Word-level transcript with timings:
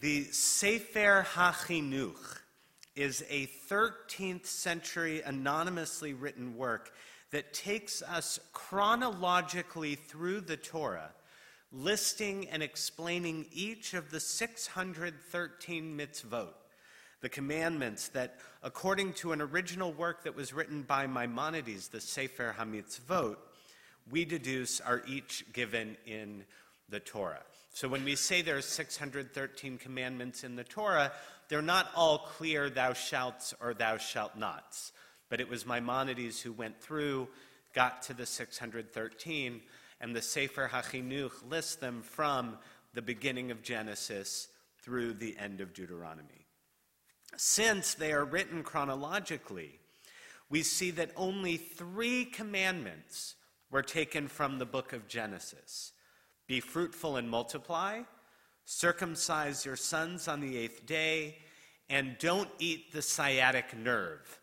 The 0.00 0.26
Sefer 0.26 1.26
HaChinuch 1.34 2.38
is 2.94 3.24
a 3.28 3.48
13th 3.68 4.46
century 4.46 5.22
anonymously 5.22 6.12
written 6.12 6.56
work 6.56 6.92
that 7.32 7.52
takes 7.52 8.00
us 8.02 8.38
chronologically 8.52 9.96
through 9.96 10.42
the 10.42 10.56
Torah, 10.56 11.10
listing 11.72 12.48
and 12.48 12.62
explaining 12.62 13.46
each 13.50 13.92
of 13.94 14.12
the 14.12 14.20
613 14.20 15.98
mitzvot, 15.98 16.54
the 17.20 17.28
commandments 17.28 18.06
that, 18.10 18.38
according 18.62 19.14
to 19.14 19.32
an 19.32 19.40
original 19.40 19.92
work 19.92 20.22
that 20.22 20.36
was 20.36 20.52
written 20.52 20.82
by 20.82 21.08
Maimonides, 21.08 21.88
the 21.88 22.00
Sefer 22.00 22.54
HaMitzvot, 22.56 23.36
we 24.12 24.24
deduce 24.24 24.80
are 24.80 25.02
each 25.08 25.44
given 25.52 25.96
in 26.06 26.44
the 26.88 27.00
Torah. 27.00 27.42
So 27.78 27.86
when 27.86 28.04
we 28.04 28.16
say 28.16 28.42
there 28.42 28.56
are 28.56 28.60
613 28.60 29.78
commandments 29.78 30.42
in 30.42 30.56
the 30.56 30.64
Torah, 30.64 31.12
they're 31.48 31.62
not 31.62 31.88
all 31.94 32.18
clear 32.18 32.68
thou 32.68 32.92
shalt 32.92 33.54
or 33.60 33.72
thou 33.72 33.98
shalt 33.98 34.36
nots. 34.36 34.90
But 35.28 35.40
it 35.40 35.48
was 35.48 35.64
Maimonides 35.64 36.40
who 36.40 36.52
went 36.52 36.80
through, 36.80 37.28
got 37.74 38.02
to 38.02 38.14
the 38.14 38.26
613, 38.26 39.60
and 40.00 40.16
the 40.16 40.20
Sefer 40.20 40.68
HaChinuch 40.72 41.48
lists 41.48 41.76
them 41.76 42.02
from 42.02 42.58
the 42.94 43.00
beginning 43.00 43.52
of 43.52 43.62
Genesis 43.62 44.48
through 44.82 45.12
the 45.12 45.38
end 45.38 45.60
of 45.60 45.72
Deuteronomy. 45.72 46.46
Since 47.36 47.94
they 47.94 48.10
are 48.12 48.24
written 48.24 48.64
chronologically, 48.64 49.78
we 50.50 50.64
see 50.64 50.90
that 50.90 51.12
only 51.14 51.56
three 51.56 52.24
commandments 52.24 53.36
were 53.70 53.82
taken 53.82 54.26
from 54.26 54.58
the 54.58 54.66
book 54.66 54.92
of 54.92 55.06
Genesis 55.06 55.92
Be 56.48 56.58
fruitful 56.58 57.16
and 57.16 57.30
multiply, 57.30 58.00
circumcise 58.64 59.64
your 59.64 59.76
sons 59.76 60.26
on 60.26 60.40
the 60.40 60.56
eighth 60.56 60.84
day, 60.84 61.38
and 61.88 62.18
don't 62.18 62.50
eat 62.58 62.92
the 62.92 63.02
sciatic 63.02 63.76
nerve 63.76 64.40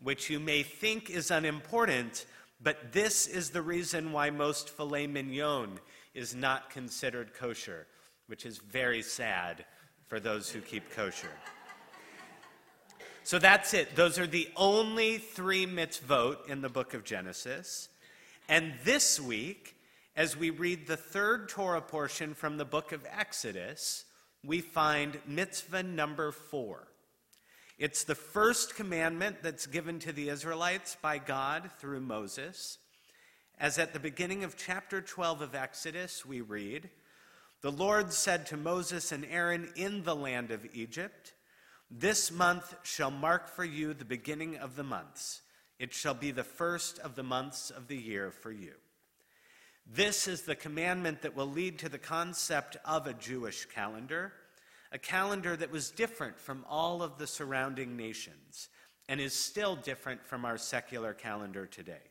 which 0.00 0.30
you 0.30 0.38
may 0.38 0.62
think 0.62 1.10
is 1.10 1.30
unimportant, 1.30 2.26
but 2.62 2.92
this 2.92 3.26
is 3.26 3.50
the 3.50 3.62
reason 3.62 4.12
why 4.12 4.30
most 4.30 4.70
filet 4.70 5.06
mignon 5.06 5.78
is 6.14 6.34
not 6.34 6.70
considered 6.70 7.34
kosher, 7.34 7.86
which 8.26 8.46
is 8.46 8.58
very 8.58 9.02
sad 9.02 9.64
for 10.06 10.20
those 10.20 10.50
who 10.50 10.60
keep 10.60 10.90
kosher. 10.90 11.32
So 13.24 13.38
that's 13.38 13.74
it. 13.74 13.96
Those 13.96 14.18
are 14.18 14.26
the 14.26 14.48
only 14.56 15.18
three 15.18 15.66
mitzvot 15.66 16.48
in 16.48 16.60
the 16.60 16.68
book 16.68 16.94
of 16.94 17.02
Genesis. 17.02 17.88
And 18.48 18.74
this 18.84 19.20
week, 19.20 19.74
as 20.16 20.34
we 20.34 20.48
read 20.48 20.86
the 20.86 20.96
third 20.96 21.48
Torah 21.48 21.82
portion 21.82 22.32
from 22.32 22.56
the 22.56 22.64
book 22.64 22.92
of 22.92 23.06
Exodus, 23.18 24.06
we 24.42 24.62
find 24.62 25.20
mitzvah 25.26 25.82
number 25.82 26.32
four. 26.32 26.88
It's 27.78 28.04
the 28.04 28.14
first 28.14 28.74
commandment 28.74 29.42
that's 29.42 29.66
given 29.66 29.98
to 30.00 30.12
the 30.12 30.30
Israelites 30.30 30.96
by 31.02 31.18
God 31.18 31.70
through 31.78 32.00
Moses. 32.00 32.78
As 33.58 33.78
at 33.78 33.92
the 33.92 34.00
beginning 34.00 34.42
of 34.42 34.56
chapter 34.56 35.02
12 35.02 35.42
of 35.42 35.54
Exodus, 35.54 36.24
we 36.24 36.40
read, 36.40 36.88
The 37.60 37.72
Lord 37.72 38.10
said 38.10 38.46
to 38.46 38.56
Moses 38.56 39.12
and 39.12 39.26
Aaron 39.26 39.68
in 39.76 40.02
the 40.02 40.16
land 40.16 40.50
of 40.50 40.66
Egypt, 40.72 41.34
This 41.90 42.32
month 42.32 42.74
shall 42.84 43.10
mark 43.10 43.48
for 43.48 43.64
you 43.64 43.92
the 43.92 44.06
beginning 44.06 44.56
of 44.56 44.76
the 44.76 44.84
months. 44.84 45.42
It 45.78 45.92
shall 45.92 46.14
be 46.14 46.30
the 46.30 46.42
first 46.42 46.98
of 47.00 47.16
the 47.16 47.22
months 47.22 47.68
of 47.68 47.88
the 47.88 47.98
year 47.98 48.30
for 48.30 48.50
you. 48.50 48.72
This 49.92 50.26
is 50.26 50.42
the 50.42 50.56
commandment 50.56 51.22
that 51.22 51.36
will 51.36 51.46
lead 51.46 51.78
to 51.80 51.88
the 51.88 51.98
concept 51.98 52.76
of 52.84 53.06
a 53.06 53.14
Jewish 53.14 53.66
calendar 53.66 54.32
a 54.92 54.98
calendar 54.98 55.56
that 55.56 55.70
was 55.70 55.90
different 55.90 56.38
from 56.38 56.64
all 56.68 57.02
of 57.02 57.18
the 57.18 57.26
surrounding 57.26 57.96
nations 57.96 58.68
and 59.08 59.20
is 59.20 59.34
still 59.34 59.76
different 59.76 60.24
from 60.24 60.44
our 60.44 60.56
secular 60.56 61.12
calendar 61.12 61.66
today. 61.66 62.02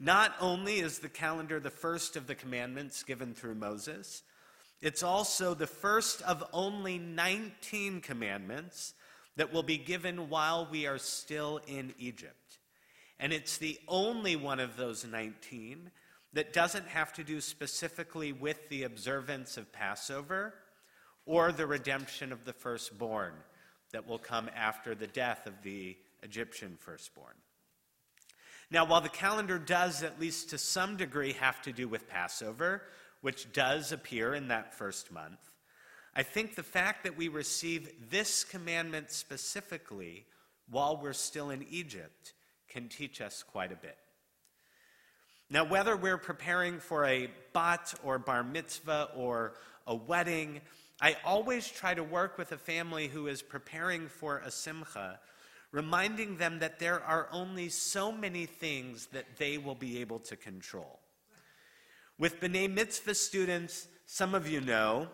Not 0.00 0.34
only 0.40 0.80
is 0.80 0.98
the 0.98 1.08
calendar 1.08 1.60
the 1.60 1.70
first 1.70 2.16
of 2.16 2.26
the 2.26 2.34
commandments 2.34 3.02
given 3.02 3.34
through 3.34 3.54
Moses, 3.54 4.22
it's 4.80 5.02
also 5.02 5.54
the 5.54 5.66
first 5.66 6.22
of 6.22 6.42
only 6.52 6.98
19 6.98 8.00
commandments 8.00 8.94
that 9.36 9.52
will 9.52 9.62
be 9.62 9.78
given 9.78 10.28
while 10.28 10.66
we 10.70 10.86
are 10.86 10.98
still 10.98 11.60
in 11.66 11.94
Egypt. 11.98 12.58
And 13.20 13.32
it's 13.32 13.58
the 13.58 13.78
only 13.86 14.34
one 14.36 14.58
of 14.58 14.76
those 14.76 15.04
19 15.04 15.90
that 16.32 16.52
doesn't 16.52 16.88
have 16.88 17.12
to 17.14 17.24
do 17.24 17.40
specifically 17.40 18.32
with 18.32 18.68
the 18.68 18.84
observance 18.84 19.56
of 19.56 19.72
Passover 19.72 20.54
or 21.26 21.52
the 21.52 21.66
redemption 21.66 22.32
of 22.32 22.44
the 22.44 22.52
firstborn 22.52 23.34
that 23.92 24.06
will 24.06 24.18
come 24.18 24.50
after 24.56 24.94
the 24.94 25.06
death 25.06 25.46
of 25.46 25.62
the 25.62 25.96
Egyptian 26.22 26.76
firstborn. 26.78 27.34
Now, 28.70 28.86
while 28.86 29.02
the 29.02 29.10
calendar 29.10 29.58
does, 29.58 30.02
at 30.02 30.18
least 30.18 30.50
to 30.50 30.58
some 30.58 30.96
degree, 30.96 31.32
have 31.34 31.60
to 31.62 31.72
do 31.72 31.88
with 31.88 32.08
Passover, 32.08 32.82
which 33.20 33.52
does 33.52 33.92
appear 33.92 34.34
in 34.34 34.48
that 34.48 34.74
first 34.74 35.12
month, 35.12 35.52
I 36.14 36.22
think 36.22 36.54
the 36.54 36.62
fact 36.62 37.04
that 37.04 37.16
we 37.16 37.28
receive 37.28 38.10
this 38.10 38.44
commandment 38.44 39.10
specifically 39.10 40.24
while 40.70 41.00
we're 41.00 41.12
still 41.12 41.50
in 41.50 41.66
Egypt 41.70 42.32
can 42.68 42.88
teach 42.88 43.20
us 43.20 43.42
quite 43.42 43.72
a 43.72 43.76
bit. 43.76 43.98
Now, 45.52 45.64
whether 45.64 45.98
we're 45.98 46.16
preparing 46.16 46.78
for 46.78 47.04
a 47.04 47.28
bat 47.52 47.92
or 48.02 48.18
bar 48.18 48.42
mitzvah 48.42 49.10
or 49.14 49.52
a 49.86 49.94
wedding, 49.94 50.62
I 50.98 51.18
always 51.26 51.68
try 51.68 51.92
to 51.92 52.02
work 52.02 52.38
with 52.38 52.52
a 52.52 52.56
family 52.56 53.06
who 53.06 53.26
is 53.26 53.42
preparing 53.42 54.08
for 54.08 54.38
a 54.38 54.50
simcha, 54.50 55.20
reminding 55.70 56.38
them 56.38 56.60
that 56.60 56.78
there 56.78 57.02
are 57.02 57.28
only 57.30 57.68
so 57.68 58.10
many 58.10 58.46
things 58.46 59.08
that 59.12 59.36
they 59.36 59.58
will 59.58 59.74
be 59.74 60.00
able 60.00 60.20
to 60.20 60.36
control. 60.36 61.00
With 62.16 62.40
B'nai 62.40 62.72
Mitzvah 62.72 63.14
students, 63.14 63.88
some 64.06 64.34
of 64.34 64.48
you 64.48 64.62
know, 64.62 65.08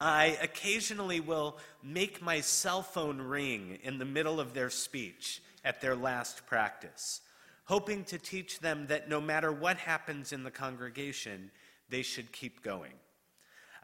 I 0.00 0.38
occasionally 0.40 1.18
will 1.18 1.58
make 1.82 2.22
my 2.22 2.42
cell 2.42 2.82
phone 2.82 3.20
ring 3.20 3.80
in 3.82 3.98
the 3.98 4.04
middle 4.04 4.38
of 4.38 4.54
their 4.54 4.70
speech 4.70 5.42
at 5.64 5.80
their 5.80 5.96
last 5.96 6.46
practice, 6.46 7.22
hoping 7.68 8.02
to 8.02 8.18
teach 8.18 8.60
them 8.60 8.86
that 8.86 9.10
no 9.10 9.20
matter 9.20 9.52
what 9.52 9.76
happens 9.76 10.32
in 10.32 10.42
the 10.42 10.50
congregation, 10.50 11.50
they 11.90 12.00
should 12.00 12.32
keep 12.32 12.62
going. 12.62 12.94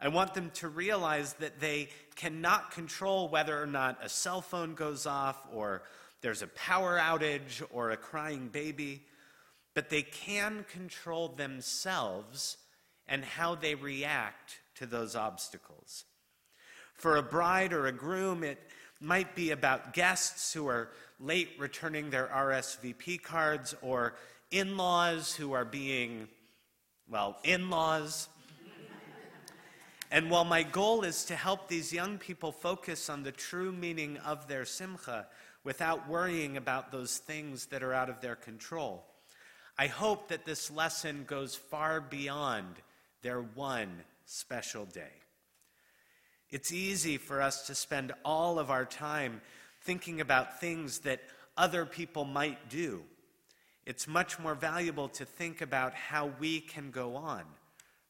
I 0.01 0.07
want 0.07 0.33
them 0.33 0.49
to 0.55 0.67
realize 0.67 1.33
that 1.33 1.59
they 1.59 1.89
cannot 2.15 2.71
control 2.71 3.29
whether 3.29 3.61
or 3.61 3.67
not 3.67 4.03
a 4.03 4.09
cell 4.09 4.41
phone 4.41 4.73
goes 4.73 5.05
off 5.05 5.47
or 5.53 5.83
there's 6.21 6.41
a 6.41 6.47
power 6.47 6.97
outage 6.97 7.61
or 7.71 7.91
a 7.91 7.97
crying 7.97 8.47
baby, 8.47 9.03
but 9.75 9.91
they 9.91 10.01
can 10.01 10.65
control 10.71 11.27
themselves 11.27 12.57
and 13.07 13.23
how 13.23 13.53
they 13.53 13.75
react 13.75 14.61
to 14.77 14.87
those 14.87 15.15
obstacles. 15.15 16.05
For 16.95 17.17
a 17.17 17.23
bride 17.23 17.71
or 17.71 17.85
a 17.85 17.91
groom, 17.91 18.43
it 18.43 18.57
might 18.99 19.35
be 19.35 19.51
about 19.51 19.93
guests 19.93 20.53
who 20.53 20.67
are 20.67 20.89
late 21.19 21.49
returning 21.57 22.09
their 22.09 22.27
RSVP 22.27 23.21
cards 23.21 23.75
or 23.81 24.15
in 24.51 24.77
laws 24.77 25.35
who 25.35 25.53
are 25.53 25.65
being, 25.65 26.27
well, 27.09 27.37
in 27.43 27.69
laws. 27.69 28.29
And 30.11 30.29
while 30.29 30.45
my 30.45 30.63
goal 30.63 31.03
is 31.03 31.25
to 31.25 31.35
help 31.35 31.67
these 31.67 31.91
young 31.91 32.17
people 32.17 32.51
focus 32.51 33.09
on 33.09 33.23
the 33.23 33.31
true 33.31 33.71
meaning 33.71 34.17
of 34.17 34.47
their 34.47 34.65
simcha 34.65 35.27
without 35.63 36.07
worrying 36.07 36.57
about 36.57 36.91
those 36.91 37.17
things 37.17 37.65
that 37.67 37.83
are 37.83 37.93
out 37.93 38.09
of 38.09 38.21
their 38.21 38.35
control, 38.35 39.03
I 39.77 39.87
hope 39.87 40.29
that 40.29 40.45
this 40.45 40.71
lesson 40.71 41.25
goes 41.27 41.55
far 41.55 41.99
beyond 41.99 42.75
their 43.23 43.41
one 43.41 44.03
special 44.25 44.85
day. 44.85 45.11
It's 46.49 46.71
easy 46.71 47.17
for 47.17 47.41
us 47.41 47.67
to 47.67 47.75
spend 47.75 48.13
all 48.23 48.59
of 48.59 48.69
our 48.69 48.85
time 48.85 49.41
thinking 49.85 50.19
about 50.19 50.59
things 50.59 50.99
that 50.99 51.21
other 51.55 51.85
people 51.85 52.25
might 52.25 52.69
do. 52.69 53.03
It's 53.85 54.07
much 54.07 54.39
more 54.39 54.55
valuable 54.55 55.07
to 55.09 55.25
think 55.25 55.61
about 55.61 55.93
how 55.93 56.31
we 56.39 56.59
can 56.59 56.91
go 56.91 57.15
on 57.15 57.43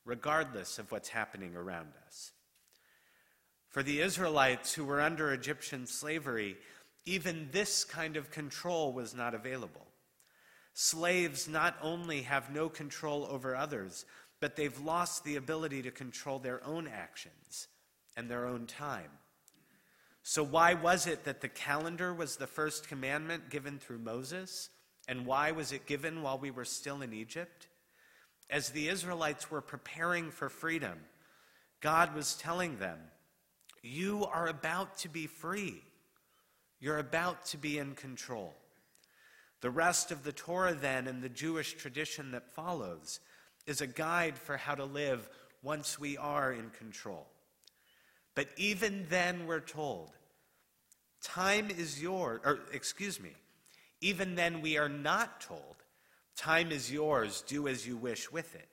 regardless 0.06 0.80
of 0.80 0.92
what's 0.92 1.10
happening 1.10 1.56
around 1.56 1.90
us. 2.08 2.32
For 3.70 3.84
the 3.84 4.00
Israelites 4.00 4.74
who 4.74 4.86
were 4.86 5.02
under 5.02 5.34
Egyptian 5.34 5.86
slavery, 5.86 6.56
even 7.06 7.50
this 7.52 7.84
kind 7.84 8.16
of 8.16 8.32
control 8.32 8.94
was 8.94 9.14
not 9.14 9.34
available. 9.34 9.88
Slaves 10.74 11.48
not 11.48 11.76
only 11.82 12.22
have 12.22 12.54
no 12.54 12.70
control 12.70 13.28
over 13.30 13.56
others, 13.56 14.06
but 14.40 14.56
they've 14.56 14.80
lost 14.80 15.24
the 15.24 15.36
ability 15.36 15.82
to 15.82 15.92
control 15.92 16.40
their 16.40 16.64
own 16.64 16.88
actions 16.88 17.68
and 18.16 18.30
their 18.30 18.46
own 18.46 18.66
time. 18.66 19.10
So, 20.28 20.42
why 20.42 20.74
was 20.74 21.06
it 21.06 21.26
that 21.26 21.42
the 21.42 21.48
calendar 21.48 22.12
was 22.12 22.36
the 22.36 22.48
first 22.48 22.88
commandment 22.88 23.52
given 23.52 23.78
through 23.78 24.00
Moses? 24.00 24.72
And 25.08 25.28
why 25.28 25.52
was 25.52 25.72
it 25.72 25.86
given 25.86 26.24
while 26.24 26.40
we 26.40 26.50
were 26.50 26.66
still 26.66 27.04
in 27.04 27.14
Egypt? 27.14 27.68
As 28.50 28.72
the 28.72 28.88
Israelites 28.88 29.52
were 29.52 29.62
preparing 29.62 30.32
for 30.32 30.50
freedom, 30.50 30.98
God 31.80 32.16
was 32.16 32.34
telling 32.34 32.80
them, 32.80 32.98
You 33.84 34.26
are 34.26 34.48
about 34.48 34.98
to 35.00 35.10
be 35.10 35.28
free. 35.28 35.84
You're 36.80 36.98
about 36.98 37.46
to 37.48 37.58
be 37.58 37.78
in 37.78 37.94
control. 37.94 38.56
The 39.62 39.70
rest 39.70 40.10
of 40.10 40.24
the 40.24 40.34
Torah, 40.34 40.74
then, 40.74 41.06
and 41.06 41.22
the 41.22 41.30
Jewish 41.30 41.76
tradition 41.76 42.32
that 42.32 42.52
follows, 42.52 43.20
is 43.68 43.80
a 43.80 43.88
guide 43.88 44.40
for 44.40 44.58
how 44.58 44.74
to 44.74 44.86
live 44.86 45.30
once 45.62 46.00
we 46.00 46.18
are 46.18 46.52
in 46.52 46.72
control. 46.72 47.28
But 48.36 48.50
even 48.58 49.06
then, 49.10 49.48
we're 49.48 49.62
told, 49.62 50.12
time 51.24 51.70
is 51.70 52.02
yours, 52.02 52.42
or 52.44 52.60
excuse 52.74 53.20
me, 53.20 53.32
even 54.02 54.36
then, 54.36 54.62
we 54.62 54.78
are 54.78 54.90
not 54.90 55.40
told, 55.40 55.78
time 56.36 56.72
is 56.72 56.92
yours, 56.92 57.44
do 57.48 57.68
as 57.70 57.88
you 57.88 57.96
wish 57.96 58.30
with 58.32 58.54
it. 58.56 58.68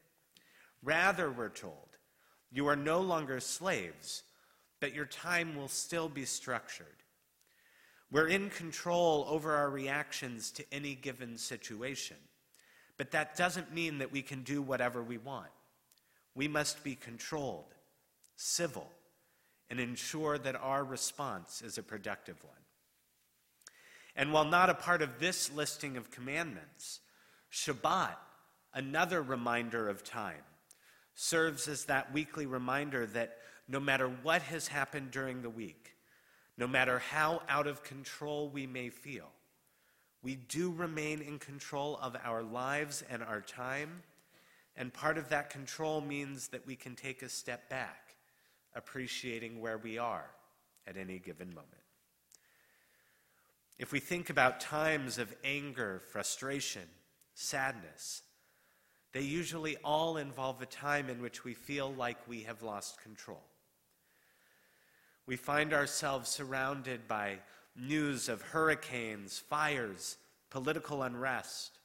Rather, 0.82 1.31
we're 1.31 1.49
told, 1.49 1.97
you 2.50 2.67
are 2.67 2.76
no 2.76 3.00
longer 3.00 3.38
slaves, 3.38 4.25
but 4.81 4.93
your 4.93 5.06
time 5.06 5.56
will 5.56 5.69
still 5.69 6.08
be 6.08 6.25
structured. 6.25 6.87
We're 8.11 8.26
in 8.26 8.50
control 8.50 9.25
over 9.29 9.55
our 9.55 9.70
reactions 9.70 10.50
to 10.53 10.65
any 10.73 10.97
given 10.97 11.38
situation, 11.38 12.17
but 12.99 13.12
that 13.12 13.37
doesn't 13.37 13.73
mean 13.73 13.99
that 13.99 14.12
we 14.12 14.23
can 14.23 14.43
do 14.43 14.61
whatever 14.61 15.03
we 15.03 15.19
want. 15.19 15.50
We 16.35 16.49
must 16.49 16.82
be 16.82 16.97
controlled, 16.97 17.75
civil, 18.37 18.91
and 19.72 19.80
ensure 19.80 20.36
that 20.36 20.54
our 20.54 20.84
response 20.84 21.62
is 21.62 21.78
a 21.78 21.82
productive 21.82 22.36
one. 22.44 22.52
And 24.14 24.30
while 24.30 24.44
not 24.44 24.69
a 24.69 24.74
part 24.74 25.00
of 25.00 25.19
this 25.19 25.50
listing 25.50 25.96
of 25.96 26.10
commandments, 26.10 27.00
Shabbat, 27.50 28.16
another 28.74 29.22
reminder 29.22 29.88
of 29.88 30.04
time, 30.04 30.44
serves 31.14 31.69
as 31.69 31.86
that 31.86 32.12
weekly 32.12 32.44
reminder 32.44 33.06
that 33.06 33.38
no 33.66 33.80
matter 33.80 34.08
what 34.22 34.42
has 34.42 34.69
happened 34.69 35.10
during 35.10 35.40
the 35.40 35.48
week, 35.48 35.96
no 36.58 36.66
matter 36.66 36.98
how 36.98 37.40
out 37.48 37.66
of 37.66 37.82
control 37.82 38.50
we 38.50 38.66
may 38.66 38.90
feel, 38.90 39.30
we 40.22 40.34
do 40.34 40.70
remain 40.70 41.22
in 41.22 41.38
control 41.38 41.98
of 42.02 42.14
our 42.22 42.42
lives 42.42 43.02
and 43.08 43.22
our 43.22 43.40
time. 43.40 44.02
And 44.76 44.92
part 44.92 45.16
of 45.16 45.30
that 45.30 45.48
control 45.48 46.02
means 46.02 46.48
that 46.48 46.66
we 46.66 46.76
can 46.76 46.94
take 46.94 47.22
a 47.22 47.30
step 47.30 47.70
back, 47.70 48.12
appreciating 48.74 49.60
where 49.60 49.78
we 49.78 49.98
are 49.98 50.30
at 50.86 50.96
any 50.96 51.19
given 51.19 51.48
moment. 51.48 51.69
If 53.78 53.92
we 53.92 54.00
think 54.00 54.30
about 54.30 54.60
times 54.60 55.19
of 55.19 55.34
anger, 55.42 56.00
frustration, 56.10 56.82
sadness, 57.34 58.22
they 59.12 59.22
usually 59.22 59.76
all 59.84 60.16
involve 60.16 60.62
a 60.62 60.66
time 60.66 61.10
in 61.10 61.20
which 61.20 61.44
we 61.44 61.54
feel 61.54 61.92
like 61.92 62.28
we 62.28 62.42
have 62.42 62.62
lost 62.62 63.02
control. 63.02 63.42
We 65.26 65.36
find 65.36 65.72
ourselves 65.72 66.28
surrounded 66.28 67.06
by 67.06 67.38
news 67.76 68.28
of 68.28 68.42
hurricanes, 68.42 69.38
fires, 69.38 70.16
political 70.50 71.02
unrest, 71.02 71.78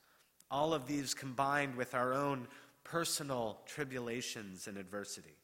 all 0.50 0.74
of 0.74 0.88
these 0.88 1.14
combined 1.14 1.76
with 1.76 1.94
our 1.94 2.14
own 2.14 2.48
personal 2.84 3.60
tribulations 3.66 4.68
and 4.68 4.78
adversity. 4.78 5.36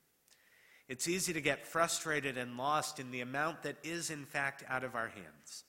It's 0.88 1.08
easy 1.08 1.34
to 1.34 1.42
get 1.42 1.66
frustrated 1.66 2.38
and 2.38 2.58
lost 2.58 3.00
in 3.00 3.12
the 3.12 3.22
amount 3.22 3.64
that 3.64 3.78
is, 3.84 4.10
in 4.10 4.26
fact, 4.26 4.64
out 4.68 4.84
of 4.84 4.96
our 4.96 5.08
hands. 5.08 5.64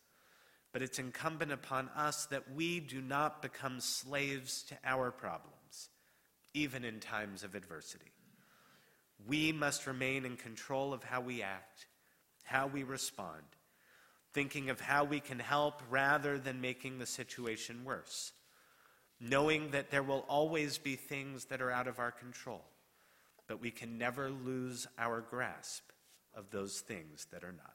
But 0.72 0.82
it's 0.82 0.98
incumbent 0.98 1.52
upon 1.52 1.88
us 1.90 2.26
that 2.26 2.52
we 2.52 2.80
do 2.80 3.00
not 3.00 3.42
become 3.42 3.80
slaves 3.80 4.64
to 4.64 4.76
our 4.84 5.12
problems 5.12 5.88
even 6.54 6.84
in 6.84 7.00
times 7.00 7.42
of 7.42 7.54
adversity. 7.54 8.12
We 9.26 9.52
must 9.52 9.86
remain 9.86 10.24
in 10.24 10.36
control 10.36 10.94
of 10.94 11.02
how 11.02 11.20
we 11.20 11.42
act, 11.42 11.86
how 12.44 12.68
we 12.68 12.84
respond, 12.84 13.42
thinking 14.32 14.70
of 14.70 14.80
how 14.80 15.04
we 15.04 15.20
can 15.20 15.38
help 15.38 15.82
rather 15.90 16.38
than 16.38 16.60
making 16.60 16.98
the 16.98 17.06
situation 17.06 17.84
worse, 17.84 18.32
knowing 19.20 19.70
that 19.72 19.90
there 19.90 20.02
will 20.02 20.24
always 20.28 20.78
be 20.78 20.94
things 20.94 21.46
that 21.46 21.60
are 21.60 21.70
out 21.70 21.88
of 21.88 21.98
our 21.98 22.12
control, 22.12 22.64
but 23.46 23.60
we 23.60 23.70
can 23.70 23.98
never 23.98 24.30
lose 24.30 24.86
our 24.98 25.20
grasp 25.20 25.84
of 26.34 26.50
those 26.50 26.80
things 26.80 27.26
that 27.32 27.44
are 27.44 27.52
not. 27.52 27.74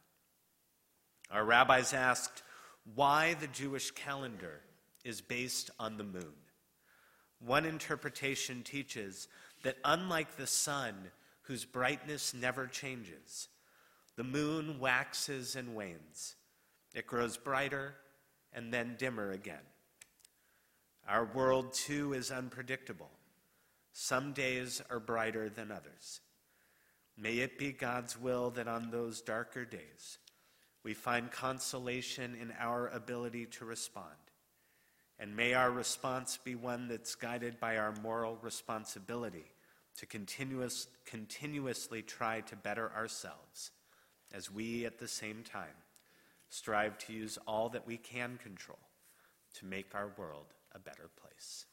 Our 1.32 1.46
rabbis 1.46 1.94
asked 1.94 2.44
why 2.96 3.36
the 3.36 3.48
Jewish 3.48 3.92
calendar 3.92 4.62
is 5.04 5.22
based 5.22 5.70
on 5.80 5.98
the 5.98 6.04
moon. 6.04 6.34
One 7.40 7.66
interpretation 7.66 8.64
teaches 8.64 9.28
that 9.64 9.78
unlike 9.86 10.36
the 10.36 10.48
sun, 10.48 10.96
whose 11.44 11.66
brightness 11.66 12.34
never 12.34 12.68
changes, 12.68 13.48
the 14.16 14.24
moon 14.24 14.80
waxes 14.80 15.56
and 15.56 15.76
wanes. 15.76 16.36
It 16.94 17.08
grows 17.08 17.38
brighter 17.38 17.96
and 18.52 18.74
then 18.74 18.96
dimmer 18.98 19.32
again. 19.32 19.58
Our 21.08 21.26
world, 21.26 21.74
too, 21.74 22.14
is 22.14 22.32
unpredictable. 22.32 23.10
Some 24.02 24.32
days 24.32 24.82
are 24.90 25.02
brighter 25.02 25.50
than 25.50 25.72
others. 25.72 26.22
May 27.18 27.40
it 27.40 27.58
be 27.58 27.74
God's 27.74 28.18
will 28.18 28.50
that 28.52 28.66
on 28.66 28.92
those 28.92 29.20
darker 29.20 29.66
days 29.66 30.20
we 30.86 30.94
find 30.94 31.30
consolation 31.30 32.34
in 32.34 32.54
our 32.58 32.88
ability 32.88 33.48
to 33.48 33.66
respond 33.66 34.16
and 35.20 35.36
may 35.36 35.54
our 35.54 35.70
response 35.70 36.40
be 36.42 36.56
one 36.56 36.88
that's 36.88 37.14
guided 37.14 37.60
by 37.60 37.76
our 37.76 37.94
moral 38.02 38.38
responsibility 38.42 39.52
to 39.98 40.06
continuous, 40.06 40.88
continuously 41.06 42.02
try 42.02 42.40
to 42.40 42.56
better 42.56 42.94
ourselves 42.94 43.72
as 44.34 44.50
we, 44.50 44.86
at 44.86 44.98
the 44.98 45.10
same 45.10 45.44
time, 45.44 45.76
strive 46.48 46.98
to 47.00 47.12
use 47.12 47.38
all 47.46 47.68
that 47.68 47.86
we 47.86 47.98
can 47.98 48.40
control 48.42 48.80
to 49.56 49.66
make 49.66 49.94
our 49.94 50.14
world 50.18 50.54
a 50.74 50.80
better 50.80 51.10
place. 51.22 51.66